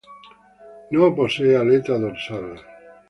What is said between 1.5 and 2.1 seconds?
aleta